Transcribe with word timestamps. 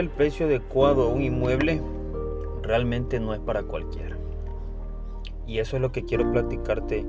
el 0.00 0.10
precio 0.10 0.46
adecuado 0.46 1.04
a 1.04 1.08
un 1.08 1.22
inmueble 1.22 1.80
realmente 2.62 3.20
no 3.20 3.34
es 3.34 3.40
para 3.40 3.62
cualquiera. 3.62 4.16
Y 5.46 5.58
eso 5.58 5.76
es 5.76 5.82
lo 5.82 5.92
que 5.92 6.04
quiero 6.04 6.30
platicarte 6.32 7.04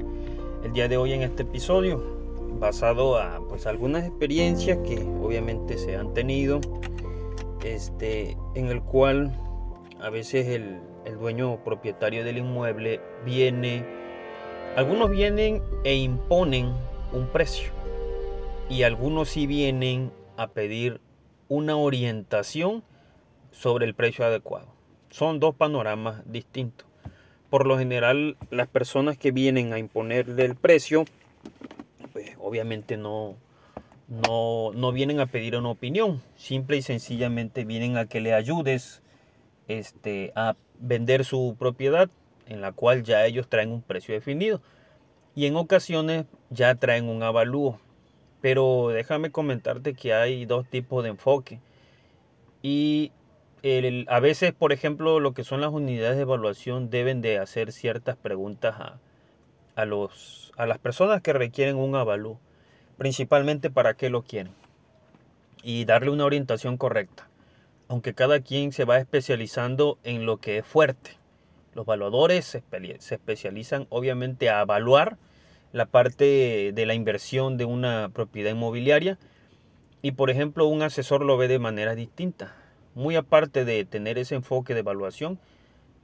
el 0.64 0.74
día 0.74 0.88
de 0.88 0.98
hoy 0.98 1.14
en 1.14 1.22
este 1.22 1.44
episodio, 1.44 2.04
basado 2.60 3.18
a 3.18 3.40
pues 3.48 3.68
algunas 3.68 4.06
experiencias 4.06 4.80
que 4.80 4.98
obviamente 5.22 5.78
se 5.78 5.96
han 5.96 6.14
tenido, 6.14 6.60
este, 7.64 8.38
en 8.56 8.68
el 8.68 8.82
cual 8.82 9.32
a 10.02 10.10
veces 10.10 10.48
el, 10.48 10.80
el 11.06 11.18
dueño 11.18 11.64
propietario 11.64 12.24
del 12.24 12.40
inmueble 12.40 13.00
viene, 13.24 13.86
algunos 14.76 15.10
vienen 15.12 15.62
e 15.84 15.96
imponen 15.96 16.74
un 17.14 17.28
precio 17.28 17.72
y 18.70 18.84
algunos 18.84 19.30
sí 19.30 19.48
vienen 19.48 20.12
a 20.38 20.48
pedir 20.48 21.00
una 21.48 21.76
orientación 21.78 22.84
sobre 23.52 23.86
el 23.86 23.94
precio 23.94 24.26
adecuado. 24.26 24.68
Son 25.10 25.40
dos 25.40 25.56
panoramas 25.56 26.22
distintos. 26.30 26.88
Por 27.50 27.68
lo 27.68 27.78
general, 27.78 28.38
las 28.50 28.68
personas 28.68 29.18
que 29.18 29.32
vienen 29.32 29.72
a 29.72 29.80
imponer 29.80 30.30
el 30.38 30.56
precio, 30.56 31.06
pues 32.12 32.32
obviamente 32.40 32.98
no, 32.98 33.36
no, 34.08 34.72
no 34.74 34.92
vienen 34.92 35.20
a 35.20 35.28
pedir 35.28 35.56
una 35.56 35.70
opinión, 35.70 36.22
simple 36.36 36.78
y 36.78 36.82
sencillamente 36.82 37.64
vienen 37.64 37.98
a 37.98 38.08
que 38.08 38.20
le 38.20 38.34
ayudes 38.34 39.02
este, 39.68 40.32
a 40.36 40.56
vender 40.80 41.26
su 41.26 41.56
propiedad, 41.58 42.10
en 42.48 42.62
la 42.62 42.72
cual 42.72 43.04
ya 43.04 43.26
ellos 43.26 43.48
traen 43.48 43.72
un 43.72 43.82
precio 43.82 44.14
definido. 44.14 44.62
Y 45.36 45.48
en 45.48 45.56
ocasiones 45.56 46.26
ya 46.50 46.76
traen 46.76 47.10
un 47.10 47.24
avalúo. 47.24 47.80
Pero 48.46 48.90
déjame 48.90 49.32
comentarte 49.32 49.96
que 49.96 50.14
hay 50.14 50.46
dos 50.46 50.68
tipos 50.68 51.04
de 51.04 51.10
enfoque. 51.10 51.60
Y 52.62 53.12
a 54.08 54.20
veces, 54.20 54.54
por 54.54 54.72
ejemplo, 54.72 55.20
lo 55.20 55.34
que 55.34 55.44
son 55.44 55.62
las 55.62 55.72
unidades 55.72 56.16
de 56.18 56.22
evaluación 56.22 56.92
deben 56.92 57.24
de 57.24 57.40
hacer 57.40 57.72
ciertas 57.72 58.18
preguntas 58.18 58.76
a, 58.78 59.00
a, 59.76 59.86
los, 59.86 60.54
a 60.58 60.68
las 60.68 60.78
personas 60.78 61.24
que 61.24 61.34
requieren 61.34 61.76
un 61.76 61.96
avalúo. 61.96 62.40
Principalmente 63.00 63.72
para 63.72 63.96
qué 63.96 64.12
lo 64.12 64.22
quieren. 64.22 64.54
Y 65.64 65.86
darle 65.86 66.12
una 66.12 66.26
orientación 66.26 66.78
correcta. 66.78 67.28
Aunque 67.88 68.14
cada 68.14 68.42
quien 68.42 68.74
se 68.74 68.86
va 68.86 69.00
especializando 69.00 69.98
en 70.04 70.28
lo 70.28 70.38
que 70.38 70.60
es 70.60 70.68
fuerte. 70.68 71.18
Los 71.74 71.88
evaluadores 71.88 72.46
se 72.46 73.16
especializan 73.16 73.88
obviamente 73.90 74.52
a 74.52 74.62
evaluar 74.62 75.18
la 75.76 75.86
parte 75.86 76.72
de 76.74 76.86
la 76.86 76.94
inversión 76.94 77.58
de 77.58 77.66
una 77.66 78.08
propiedad 78.14 78.50
inmobiliaria 78.52 79.20
y 80.02 80.14
por 80.14 80.30
ejemplo 80.30 80.68
un 80.68 80.82
asesor 80.82 81.26
lo 81.26 81.36
ve 81.36 81.50
de 81.50 81.60
manera 81.60 81.96
distinta. 81.96 82.56
Muy 82.94 83.18
aparte 83.18 83.66
de 83.66 83.84
tener 83.84 84.18
ese 84.18 84.36
enfoque 84.36 84.74
de 84.74 84.80
evaluación, 84.80 85.38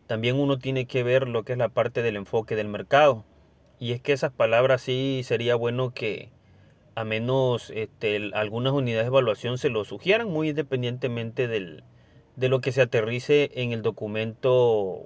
también 0.07 0.37
uno 0.37 0.59
tiene 0.59 0.87
que 0.87 1.03
ver 1.03 1.25
lo 1.29 1.43
que 1.43 1.53
es 1.53 1.57
la 1.57 1.69
parte 1.69 2.01
del 2.01 2.17
enfoque 2.17 2.57
del 2.57 2.67
mercado. 2.67 3.23
Y 3.79 3.93
es 3.93 4.01
que 4.01 4.11
esas 4.11 4.33
palabras 4.33 4.81
sí 4.81 5.21
sería 5.23 5.55
bueno 5.55 5.93
que 5.93 6.31
a 6.93 7.05
menos 7.05 7.71
este, 7.73 8.31
algunas 8.33 8.73
unidades 8.73 9.05
de 9.05 9.07
evaluación 9.07 9.57
se 9.57 9.69
lo 9.69 9.85
sugieran, 9.85 10.29
muy 10.29 10.49
independientemente 10.49 11.47
del, 11.47 11.85
de 12.35 12.49
lo 12.49 12.59
que 12.59 12.73
se 12.73 12.81
aterrice 12.81 13.51
en 13.53 13.71
el 13.71 13.83
documento 13.83 14.51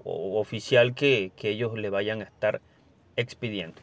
oficial 0.06 0.96
que, 0.96 1.32
que 1.36 1.52
ellos 1.52 1.78
le 1.78 1.92
vayan 1.92 2.22
a 2.22 2.26
estar 2.26 2.62
expidiendo 3.16 3.80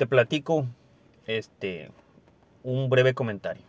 te 0.00 0.06
platico 0.06 0.66
este, 1.26 1.90
un 2.62 2.88
breve 2.88 3.12
comentario. 3.12 3.62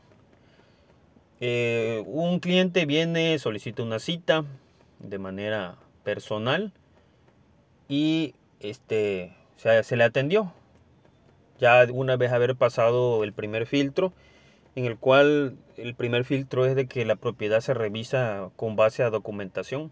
Eh, 1.41 2.05
un 2.07 2.39
cliente 2.39 2.85
viene, 2.85 3.37
solicita 3.37 3.83
una 3.83 3.99
cita 3.99 4.45
de 4.99 5.19
manera 5.19 5.75
personal 6.05 6.71
y 7.89 8.33
este, 8.61 9.35
se, 9.57 9.83
se 9.83 9.97
le 9.97 10.05
atendió. 10.05 10.53
Ya 11.59 11.85
una 11.91 12.15
vez 12.15 12.31
haber 12.31 12.55
pasado 12.55 13.25
el 13.25 13.33
primer 13.33 13.65
filtro, 13.65 14.13
en 14.75 14.85
el 14.85 14.97
cual 14.97 15.57
el 15.75 15.95
primer 15.95 16.23
filtro 16.23 16.65
es 16.65 16.77
de 16.77 16.87
que 16.87 17.03
la 17.03 17.17
propiedad 17.17 17.59
se 17.59 17.73
revisa 17.73 18.51
con 18.55 18.77
base 18.77 19.03
a 19.03 19.09
documentación. 19.09 19.91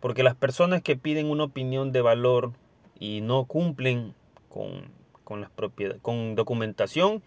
Porque 0.00 0.22
las 0.22 0.36
personas 0.36 0.80
que 0.80 0.96
piden 0.96 1.26
una 1.26 1.44
opinión 1.44 1.92
de 1.92 2.00
valor 2.00 2.52
y 2.98 3.20
no 3.20 3.44
cumplen 3.44 4.14
con 4.48 4.96
con, 5.28 5.42
las 5.42 5.50
propiedades, 5.50 6.00
con 6.00 6.36
documentación, 6.36 7.22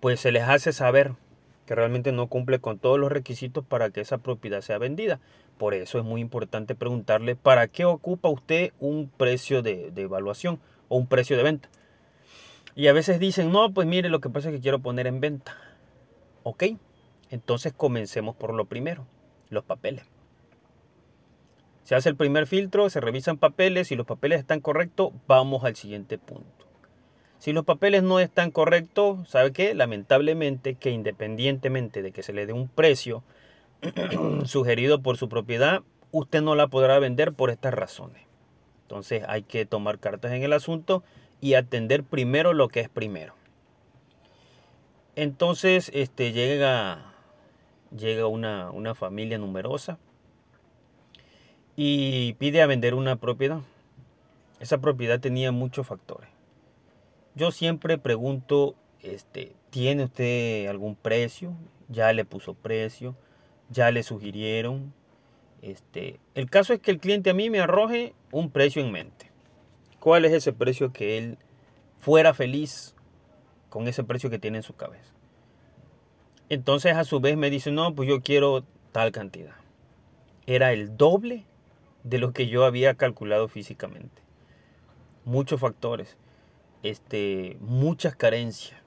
pues 0.00 0.18
se 0.18 0.32
les 0.32 0.42
hace 0.42 0.72
saber 0.72 1.12
que 1.64 1.76
realmente 1.76 2.10
no 2.10 2.26
cumple 2.26 2.58
con 2.58 2.80
todos 2.80 2.98
los 2.98 3.12
requisitos 3.12 3.64
para 3.64 3.90
que 3.90 4.00
esa 4.00 4.18
propiedad 4.18 4.62
sea 4.62 4.78
vendida. 4.78 5.20
Por 5.56 5.72
eso 5.72 6.00
es 6.00 6.04
muy 6.04 6.20
importante 6.20 6.74
preguntarle 6.74 7.36
para 7.36 7.68
qué 7.68 7.84
ocupa 7.84 8.28
usted 8.28 8.72
un 8.80 9.08
precio 9.16 9.62
de, 9.62 9.92
de 9.92 10.02
evaluación 10.02 10.58
o 10.88 10.96
un 10.96 11.06
precio 11.06 11.36
de 11.36 11.44
venta. 11.44 11.68
Y 12.74 12.88
a 12.88 12.92
veces 12.92 13.20
dicen, 13.20 13.52
no, 13.52 13.72
pues 13.72 13.86
mire, 13.86 14.08
lo 14.08 14.20
que 14.20 14.28
pasa 14.28 14.48
es 14.48 14.56
que 14.56 14.60
quiero 14.60 14.80
poner 14.80 15.06
en 15.06 15.20
venta. 15.20 15.56
Ok, 16.42 16.64
entonces 17.30 17.72
comencemos 17.72 18.34
por 18.34 18.54
lo 18.54 18.64
primero, 18.64 19.06
los 19.50 19.62
papeles. 19.62 20.04
Se 21.84 21.94
hace 21.94 22.08
el 22.08 22.16
primer 22.16 22.48
filtro, 22.48 22.90
se 22.90 23.00
revisan 23.00 23.38
papeles, 23.38 23.92
y 23.92 23.94
los 23.94 24.06
papeles 24.06 24.40
están 24.40 24.58
correctos, 24.58 25.12
vamos 25.28 25.62
al 25.62 25.76
siguiente 25.76 26.18
punto. 26.18 26.69
Si 27.40 27.54
los 27.54 27.64
papeles 27.64 28.02
no 28.02 28.20
están 28.20 28.50
correctos, 28.50 29.26
¿sabe 29.26 29.50
qué? 29.52 29.74
Lamentablemente 29.74 30.74
que 30.74 30.90
independientemente 30.90 32.02
de 32.02 32.12
que 32.12 32.22
se 32.22 32.34
le 32.34 32.44
dé 32.44 32.52
un 32.52 32.68
precio 32.68 33.24
sugerido 34.44 35.00
por 35.00 35.16
su 35.16 35.30
propiedad, 35.30 35.80
usted 36.12 36.42
no 36.42 36.54
la 36.54 36.68
podrá 36.68 36.98
vender 36.98 37.32
por 37.32 37.48
estas 37.48 37.72
razones. 37.72 38.24
Entonces 38.82 39.24
hay 39.26 39.42
que 39.42 39.64
tomar 39.64 39.98
cartas 39.98 40.32
en 40.32 40.42
el 40.42 40.52
asunto 40.52 41.02
y 41.40 41.54
atender 41.54 42.04
primero 42.04 42.52
lo 42.52 42.68
que 42.68 42.80
es 42.80 42.90
primero. 42.90 43.32
Entonces 45.16 45.90
este, 45.94 46.32
llega, 46.32 47.14
llega 47.96 48.26
una, 48.26 48.70
una 48.70 48.94
familia 48.94 49.38
numerosa 49.38 49.98
y 51.74 52.34
pide 52.34 52.60
a 52.60 52.66
vender 52.66 52.92
una 52.92 53.16
propiedad. 53.16 53.60
Esa 54.58 54.76
propiedad 54.76 55.20
tenía 55.20 55.52
muchos 55.52 55.86
factores 55.86 56.28
yo 57.34 57.50
siempre 57.50 57.98
pregunto, 57.98 58.74
este, 59.02 59.54
¿tiene 59.70 60.04
usted 60.04 60.66
algún 60.66 60.96
precio? 60.96 61.54
¿Ya 61.88 62.12
le 62.12 62.24
puso 62.24 62.54
precio? 62.54 63.16
¿Ya 63.70 63.90
le 63.90 64.02
sugirieron? 64.02 64.92
Este, 65.62 66.18
el 66.34 66.48
caso 66.48 66.72
es 66.72 66.80
que 66.80 66.90
el 66.90 66.98
cliente 66.98 67.30
a 67.30 67.34
mí 67.34 67.50
me 67.50 67.60
arroje 67.60 68.14
un 68.32 68.50
precio 68.50 68.82
en 68.82 68.92
mente. 68.92 69.30
¿Cuál 70.00 70.24
es 70.24 70.32
ese 70.32 70.52
precio 70.52 70.92
que 70.92 71.18
él 71.18 71.38
fuera 71.98 72.32
feliz 72.34 72.94
con 73.68 73.86
ese 73.86 74.02
precio 74.02 74.30
que 74.30 74.38
tiene 74.38 74.58
en 74.58 74.62
su 74.62 74.74
cabeza? 74.74 75.12
Entonces 76.48 76.96
a 76.96 77.04
su 77.04 77.20
vez 77.20 77.36
me 77.36 77.50
dice, 77.50 77.70
no, 77.70 77.94
pues 77.94 78.08
yo 78.08 78.22
quiero 78.22 78.64
tal 78.92 79.12
cantidad. 79.12 79.54
Era 80.46 80.72
el 80.72 80.96
doble 80.96 81.44
de 82.02 82.18
lo 82.18 82.32
que 82.32 82.48
yo 82.48 82.64
había 82.64 82.94
calculado 82.94 83.46
físicamente. 83.46 84.22
Muchos 85.24 85.60
factores 85.60 86.16
este, 86.82 87.56
muchas 87.60 88.16
carencias. 88.16 88.80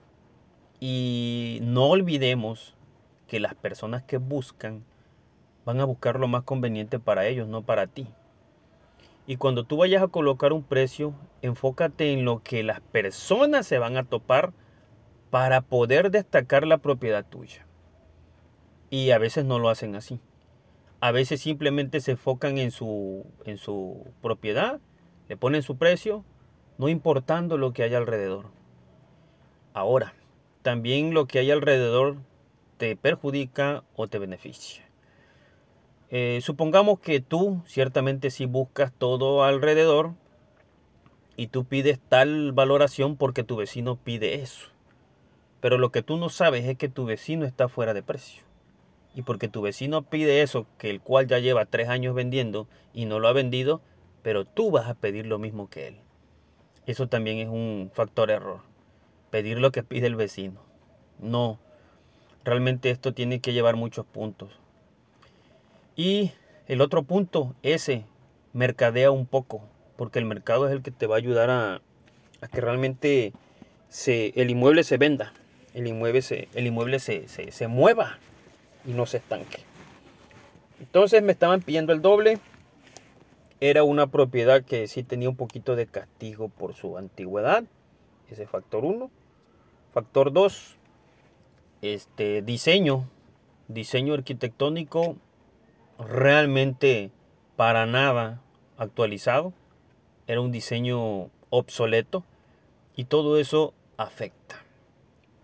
Y 0.79 1.59
no 1.61 1.87
olvidemos 1.87 2.75
que 3.27 3.39
las 3.39 3.55
personas 3.55 4.03
que 4.03 4.17
buscan 4.17 4.83
van 5.65 5.79
a 5.79 5.85
buscar 5.85 6.19
lo 6.19 6.27
más 6.27 6.43
conveniente 6.43 6.99
para 6.99 7.25
ellos, 7.27 7.47
no 7.47 7.63
para 7.63 7.87
ti. 7.87 8.07
Y 9.25 9.37
cuando 9.37 9.63
tú 9.63 9.77
vayas 9.77 10.03
a 10.03 10.09
colocar 10.09 10.51
un 10.51 10.63
precio, 10.63 11.13
enfócate 11.41 12.11
en 12.11 12.25
lo 12.25 12.43
que 12.43 12.63
las 12.63 12.81
personas 12.81 13.65
se 13.65 13.79
van 13.79 13.95
a 13.95 14.03
topar 14.03 14.51
para 15.29 15.61
poder 15.61 16.11
destacar 16.11 16.67
la 16.67 16.79
propiedad 16.79 17.25
tuya. 17.25 17.65
Y 18.89 19.11
a 19.11 19.17
veces 19.17 19.45
no 19.45 19.59
lo 19.59 19.69
hacen 19.69 19.95
así. 19.95 20.19
A 20.99 21.11
veces 21.11 21.41
simplemente 21.41 22.01
se 22.01 22.11
enfocan 22.11 22.57
en 22.57 22.71
su, 22.71 23.25
en 23.45 23.57
su 23.57 24.05
propiedad, 24.21 24.79
le 25.29 25.37
ponen 25.37 25.63
su 25.63 25.77
precio 25.77 26.25
no 26.77 26.89
importando 26.89 27.57
lo 27.57 27.73
que 27.73 27.83
hay 27.83 27.93
alrededor. 27.93 28.45
Ahora, 29.73 30.13
también 30.61 31.13
lo 31.13 31.27
que 31.27 31.39
hay 31.39 31.51
alrededor 31.51 32.17
te 32.77 32.95
perjudica 32.95 33.83
o 33.95 34.07
te 34.07 34.19
beneficia. 34.19 34.83
Eh, 36.09 36.39
supongamos 36.41 36.99
que 36.99 37.21
tú 37.21 37.61
ciertamente 37.65 38.29
si 38.29 38.45
buscas 38.45 38.91
todo 38.91 39.43
alrededor 39.43 40.13
y 41.35 41.47
tú 41.47 41.65
pides 41.65 41.99
tal 42.07 42.51
valoración 42.51 43.17
porque 43.17 43.43
tu 43.43 43.55
vecino 43.55 43.95
pide 43.95 44.35
eso. 44.35 44.67
Pero 45.59 45.77
lo 45.77 45.91
que 45.91 46.03
tú 46.03 46.17
no 46.17 46.29
sabes 46.29 46.65
es 46.65 46.77
que 46.77 46.89
tu 46.89 47.05
vecino 47.05 47.45
está 47.45 47.67
fuera 47.67 47.93
de 47.93 48.03
precio. 48.03 48.43
Y 49.15 49.21
porque 49.21 49.47
tu 49.47 49.61
vecino 49.61 50.03
pide 50.03 50.41
eso, 50.41 50.65
que 50.77 50.89
el 50.89 51.01
cual 51.01 51.27
ya 51.27 51.39
lleva 51.39 51.65
tres 51.65 51.89
años 51.89 52.15
vendiendo 52.15 52.67
y 52.93 53.05
no 53.05 53.19
lo 53.19 53.27
ha 53.27 53.33
vendido, 53.33 53.81
pero 54.21 54.45
tú 54.45 54.71
vas 54.71 54.87
a 54.87 54.95
pedir 54.95 55.25
lo 55.25 55.39
mismo 55.39 55.69
que 55.69 55.87
él. 55.87 55.97
Eso 56.85 57.07
también 57.07 57.37
es 57.37 57.47
un 57.47 57.91
factor 57.93 58.31
error. 58.31 58.59
Pedir 59.29 59.59
lo 59.59 59.71
que 59.71 59.83
pide 59.83 60.07
el 60.07 60.15
vecino. 60.15 60.61
No. 61.19 61.59
Realmente 62.43 62.89
esto 62.89 63.13
tiene 63.13 63.39
que 63.39 63.53
llevar 63.53 63.75
muchos 63.75 64.05
puntos. 64.05 64.51
Y 65.95 66.31
el 66.67 66.81
otro 66.81 67.03
punto, 67.03 67.55
ese, 67.63 68.05
mercadea 68.51 69.11
un 69.11 69.25
poco, 69.25 69.61
porque 69.95 70.19
el 70.19 70.25
mercado 70.25 70.67
es 70.67 70.73
el 70.73 70.81
que 70.81 70.91
te 70.91 71.07
va 71.07 71.15
a 71.15 71.19
ayudar 71.19 71.49
a, 71.49 71.81
que 72.51 72.61
realmente 72.61 73.33
se, 73.89 74.33
el 74.35 74.49
inmueble 74.49 74.83
se 74.83 74.97
venda, 74.97 75.33
el 75.73 75.87
inmueble, 75.87 76.21
se, 76.21 76.49
el 76.53 76.67
inmueble 76.67 76.99
se, 76.99 77.27
se 77.27 77.67
mueva 77.67 78.17
y 78.85 78.91
no 78.91 79.05
se 79.05 79.17
estanque. 79.17 79.63
Entonces 80.79 81.23
me 81.23 81.31
estaban 81.31 81.61
pidiendo 81.61 81.93
el 81.93 82.01
doble. 82.01 82.39
Era 83.65 83.85
una 83.85 84.07
propiedad 84.07 84.65
que 84.65 84.89
sí 84.89 85.03
tenía 85.03 85.29
un 85.29 85.37
poquito 85.37 85.77
de 85.77 85.85
castigo 85.87 86.49
por 86.49 86.73
su 86.73 86.97
antigüedad. 86.97 87.63
Ese 88.29 88.45
factor 88.45 88.83
1. 88.83 89.09
Factor 89.93 90.33
2. 90.33 90.75
Este 91.81 92.41
diseño. 92.41 93.07
Diseño 93.69 94.15
arquitectónico 94.15 95.15
realmente 95.97 97.09
para 97.55 97.85
nada 97.85 98.41
actualizado. 98.75 99.53
Era 100.27 100.41
un 100.41 100.51
diseño 100.51 101.29
obsoleto. 101.49 102.25
Y 102.97 103.05
todo 103.05 103.39
eso 103.39 103.73
afecta. 103.95 104.57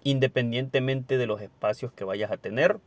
Independientemente 0.04 1.18
de 1.18 1.26
los 1.26 1.40
espacios 1.40 1.94
que 1.94 2.04
vayas 2.04 2.32
a 2.32 2.38
tener 2.38 2.82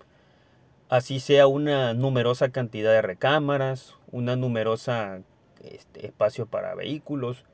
así 0.92 1.20
sea 1.20 1.46
una 1.46 1.94
numerosa 1.94 2.50
cantidad 2.50 2.92
de 2.92 3.00
recámaras, 3.00 3.94
una 4.10 4.36
numerosa 4.36 5.22
este, 5.64 6.04
espacio 6.04 6.44
para 6.44 6.74
vehículos. 6.74 7.46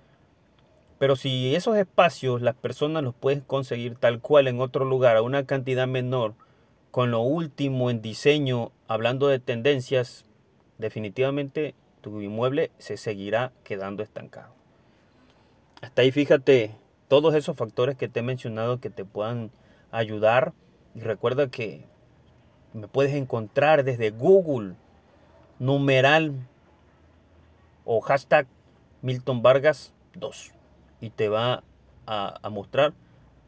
Pero 0.99 1.15
si 1.15 1.55
esos 1.55 1.77
espacios 1.77 2.43
las 2.43 2.57
personas 2.57 3.05
los 3.05 3.15
pueden 3.15 3.43
conseguir 3.43 3.95
tal 3.95 4.21
cual 4.21 4.49
en 4.49 4.61
otro 4.61 4.85
lugar 4.85 5.17
a 5.17 5.23
una 5.23 5.47
cantidad 5.47 5.87
menor, 5.87 6.35
con 6.91 7.13
lo 7.13 7.21
último 7.21 7.91
en 7.91 8.03
diseño, 8.03 8.73
hablando 8.89 9.29
de 9.29 9.39
tendencias, 9.39 10.25
definitivamente 10.79 11.77
tu 12.01 12.21
inmueble 12.21 12.73
se 12.79 12.97
seguirá 12.97 13.53
quedando 13.63 14.03
estancado. 14.03 14.53
Hasta 15.81 16.03
ahí 16.03 16.11
fíjate 16.11 16.75
todos 17.07 17.37
esos 17.37 17.57
factores 17.57 17.95
que 17.95 18.09
te 18.09 18.19
he 18.19 18.25
mencionado 18.25 18.81
que 18.81 18.91
te 18.91 19.05
puedan 19.05 19.53
ayudar. 19.93 20.55
Y 20.97 21.03
recuerda 21.03 21.49
que 21.49 21.87
me 22.73 22.89
puedes 22.89 23.15
encontrar 23.15 23.85
desde 23.85 24.11
Google, 24.11 24.75
numeral 25.59 26.35
o 27.85 28.01
hashtag 28.01 28.47
Milton 29.03 29.43
Vargas 29.43 29.93
2 30.15 30.53
y 31.01 31.11
te 31.11 31.29
va 31.29 31.63
a, 32.07 32.49
mostrar 32.51 32.95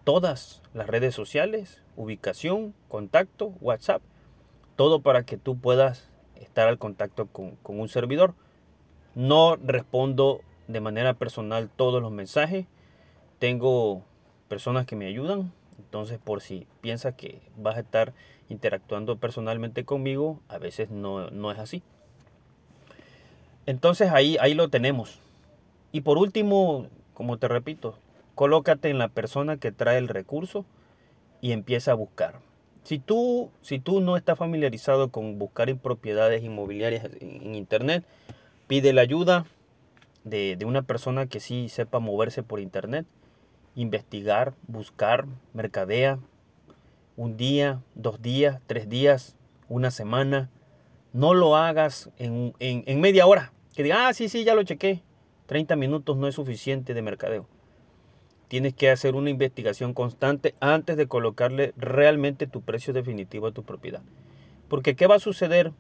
todas 0.04 0.62
las 0.74 0.86
redes 0.86 1.14
sociales, 1.14 1.82
ubicación, 1.96 2.74
contacto, 2.88 3.54
WhatsApp, 3.60 4.02
todo 4.76 5.00
para 5.00 5.24
que 5.24 5.36
tú 5.36 5.58
puedas 5.58 6.08
estar 6.36 6.68
al 6.68 6.78
contacto 6.78 7.26
con, 7.26 7.56
con 7.56 7.80
un 7.80 7.88
servidor. 7.88 8.34
No 9.14 9.56
respondo 9.56 10.40
de 10.68 10.80
manera 10.80 11.14
personal 11.14 11.68
todos 11.74 12.02
los 12.02 12.12
mensajes. 12.12 12.66
Tengo 13.38 14.02
personas 14.48 14.86
que 14.86 14.96
me 14.96 15.06
ayudan, 15.06 15.52
entonces, 15.80 16.18
por 16.22 16.42
si 16.42 16.66
piensas 16.82 17.14
que 17.14 17.40
vas 17.56 17.76
a 17.76 17.80
estar 17.80 18.12
interactuando 18.48 19.16
personalmente 19.16 19.84
conmigo, 19.84 20.40
a 20.48 20.58
veces 20.58 20.90
no, 20.90 21.50
es 21.50 21.58
así. 21.58 21.82
Entonces 23.66 24.10
ahí, 24.10 24.36
ahí 24.40 24.54
lo 24.54 24.68
tenemos. 24.68 25.18
Y 25.90 26.02
por 26.02 26.18
último, 26.18 26.86
como 27.14 27.38
te 27.38 27.48
repito, 27.48 27.98
colócate 28.34 28.90
en 28.90 28.98
la 28.98 29.08
persona 29.08 29.56
que 29.56 29.72
trae 29.72 29.98
el 29.98 30.08
recurso 30.08 30.64
y 31.40 31.52
empieza 31.52 31.92
a 31.92 31.94
buscar. 31.94 32.40
Si 32.84 32.98
tú, 32.98 33.50
si 33.62 33.78
tú 33.78 34.00
no 34.00 34.16
estás 34.16 34.38
familiarizado 34.38 35.10
con 35.10 35.38
buscar 35.38 35.74
propiedades 35.76 36.42
inmobiliarias 36.42 37.04
en, 37.20 37.54
internet, 37.54 38.04
pide 38.66 38.92
la 38.92 39.02
ayuda 39.02 39.46
de, 40.24 40.56
de 40.56 40.64
una 40.64 40.82
persona 40.82 41.26
que 41.26 41.40
sí 41.40 41.68
sepa 41.68 42.00
moverse 42.00 42.42
por 42.42 42.60
internet 42.60 43.06
investigar, 43.74 44.54
buscar, 44.66 45.26
mercadea, 45.54 46.18
un 47.16 47.36
día, 47.36 47.82
dos 47.94 48.22
días, 48.22 48.60
tres 48.66 48.88
días, 48.88 49.36
una 49.68 49.90
semana. 49.90 50.50
No 51.12 51.34
lo 51.34 51.56
hagas 51.56 52.10
en, 52.18 53.00
media 53.00 53.26
hora. 53.26 53.52
Que 53.74 53.82
diga, 53.82 54.08
ah, 54.08 54.14
sí, 54.14 54.28
sí, 54.28 54.44
ya 54.44 54.54
lo 54.54 54.62
chequé. 54.62 55.02
30 55.46 55.76
minutos 55.76 56.16
no 56.16 56.28
es 56.28 56.34
suficiente 56.34 56.94
de 56.94 57.02
mercadeo. 57.02 57.46
Tienes 58.48 58.74
que 58.74 58.90
hacer 58.90 59.14
una 59.14 59.30
investigación 59.30 59.94
constante 59.94 60.54
antes 60.60 60.96
de 60.96 61.06
colocarle 61.06 61.72
realmente 61.76 62.46
tu 62.46 62.62
precio 62.62 62.92
definitivo 62.92 63.48
a 63.48 63.52
tu 63.52 63.64
propiedad. 63.64 64.02
Porque 64.68 64.96
¿qué 64.96 65.06
va 65.06 65.16
a 65.16 65.20
suceder? 65.20 65.72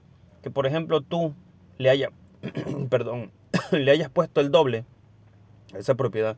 Que 0.42 0.50
por 0.50 0.66
ejemplo 0.66 1.00
tú 1.00 1.34
le 1.78 1.90
hayas, 1.90 2.10
perdón, 2.90 3.30
le 3.72 3.90
hayas 3.90 4.10
puesto 4.10 4.40
el 4.40 4.50
doble 4.50 4.84
a 5.72 5.78
esa 5.78 5.94
propiedad 5.94 6.36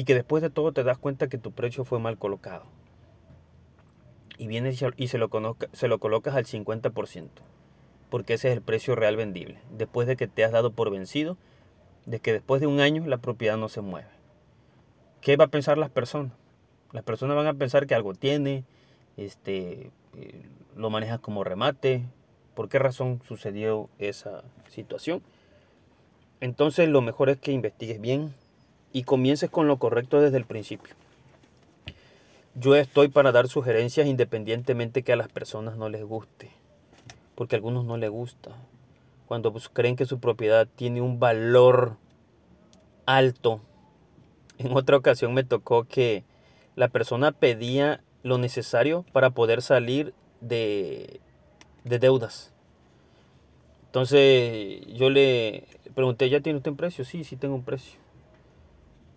y 0.00 0.04
que 0.04 0.14
después 0.14 0.42
de 0.42 0.48
todo 0.48 0.72
te 0.72 0.82
das 0.82 0.96
cuenta 0.96 1.28
que 1.28 1.36
tu 1.36 1.52
precio 1.52 1.84
fue 1.84 1.98
mal 1.98 2.16
colocado. 2.16 2.64
Y 4.38 4.46
vienes 4.46 4.82
y 4.96 5.08
se 5.08 5.18
lo, 5.18 5.28
colocas 5.28 6.34
al 6.34 6.46
50%, 6.46 7.28
porque 8.08 8.32
ese 8.32 8.48
es 8.48 8.56
el 8.56 8.62
precio 8.62 8.94
real 8.94 9.16
vendible, 9.16 9.58
después 9.76 10.08
de 10.08 10.16
que 10.16 10.26
te 10.26 10.42
has 10.42 10.52
dado 10.52 10.72
por 10.72 10.90
vencido, 10.90 11.36
de 12.06 12.18
que 12.18 12.32
después 12.32 12.62
de 12.62 12.66
un 12.66 12.80
año 12.80 13.06
la 13.06 13.18
propiedad 13.18 13.58
no 13.58 13.68
se 13.68 13.82
mueve. 13.82 14.08
¿Qué 15.20 15.36
va 15.36 15.44
a 15.44 15.48
pensar 15.48 15.76
las 15.76 15.90
personas? 15.90 16.32
Las 16.92 17.04
personas 17.04 17.36
van 17.36 17.48
a 17.48 17.52
pensar 17.52 17.86
que 17.86 17.94
algo 17.94 18.14
tiene, 18.14 18.64
este, 19.18 19.90
eh, 20.16 20.46
lo 20.76 20.88
manejas 20.88 21.20
como 21.20 21.44
remate. 21.44 22.06
¿Por 22.54 22.70
qué 22.70 22.78
razón 22.78 23.20
sucedió 23.28 23.90
esa 23.98 24.44
situación? 24.70 25.20
Entonces 26.40 26.88
lo 26.88 27.02
mejor 27.02 27.28
es 27.28 27.36
que 27.36 27.52
investigues 27.52 28.00
bien, 28.00 28.32
y 28.92 29.04
comiences 29.04 29.50
con 29.50 29.68
lo 29.68 29.78
correcto 29.78 30.20
desde 30.20 30.36
el 30.36 30.44
principio. 30.44 30.94
Yo 32.54 32.74
estoy 32.74 33.08
para 33.08 33.32
dar 33.32 33.48
sugerencias 33.48 34.06
independientemente 34.06 35.02
que 35.02 35.12
a 35.12 35.16
las 35.16 35.28
personas 35.28 35.76
no 35.76 35.88
les 35.88 36.04
guste, 36.04 36.50
porque 37.34 37.54
a 37.54 37.58
algunos 37.58 37.84
no 37.84 37.96
les 37.96 38.10
gusta. 38.10 38.50
Cuando 39.26 39.52
creen 39.72 39.94
que 39.94 40.06
su 40.06 40.18
propiedad 40.18 40.66
tiene 40.74 41.00
un 41.00 41.20
valor 41.20 41.96
alto. 43.06 43.60
En 44.58 44.76
otra 44.76 44.96
ocasión 44.96 45.32
me 45.32 45.44
tocó 45.44 45.84
que 45.84 46.24
la 46.74 46.88
persona 46.88 47.30
pedía 47.30 48.02
lo 48.24 48.38
necesario 48.38 49.04
para 49.12 49.30
poder 49.30 49.62
salir 49.62 50.12
de, 50.40 51.20
de 51.84 51.98
deudas. 52.00 52.52
Entonces 53.86 54.84
yo 54.88 55.08
le 55.08 55.64
pregunté, 55.94 56.28
¿ya 56.28 56.40
tiene 56.40 56.58
usted 56.58 56.72
un 56.72 56.76
precio? 56.76 57.04
Sí, 57.04 57.22
sí 57.22 57.36
tengo 57.36 57.54
un 57.54 57.64
precio 57.64 58.00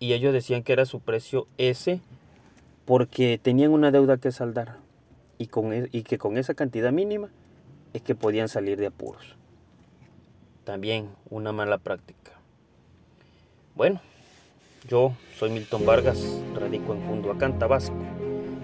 y 0.04 0.12
ellos 0.12 0.34
decían 0.34 0.62
que 0.62 0.74
era 0.74 0.84
su 0.84 1.00
precio 1.00 1.46
ese 1.56 1.98
porque 2.84 3.40
tenían 3.42 3.72
una 3.72 3.90
deuda 3.90 4.18
que 4.18 4.32
saldar 4.32 4.76
y, 5.38 5.46
con, 5.46 5.72
e, 5.72 5.88
y 5.92 6.02
que 6.02 6.18
con 6.18 6.36
esa 6.36 6.52
cantidad 6.52 6.92
mínima 6.92 7.30
es 7.94 8.02
que 8.02 8.14
podían 8.14 8.50
salir 8.50 8.78
de 8.78 8.88
apuros. 8.88 9.34
También 10.64 11.08
una 11.30 11.52
mala 11.52 11.78
práctica. 11.78 12.32
Bueno, 13.74 14.02
yo 14.86 15.14
soy 15.38 15.48
Milton 15.48 15.86
Vargas, 15.86 16.22
radico 16.54 16.92
en 16.92 17.00
Cunduacán, 17.00 17.58
Tabasco. 17.58 17.96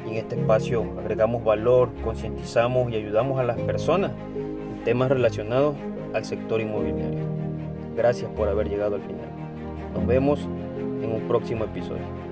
Y 0.07 0.11
en 0.11 0.17
este 0.17 0.39
espacio 0.39 0.83
agregamos 0.99 1.43
valor, 1.43 1.89
concientizamos 2.05 2.93
y 2.93 2.97
ayudamos 2.97 3.41
a 3.41 3.45
las 3.45 3.59
personas 3.63 4.13
en 4.37 4.85
temas 4.85 5.09
relacionados 5.09 5.75
al 6.13 6.23
sector 6.27 6.61
inmobiliario. 6.61 7.25
Gracias 7.97 8.31
por 8.33 8.51
haber 8.51 8.69
llegado 8.69 8.97
al 8.97 9.03
final. 9.03 9.31
Nos 9.95 10.07
vemos 10.07 10.47
en 11.03 11.13
un 11.13 11.23
próximo 11.29 11.65
episodio. 11.65 12.30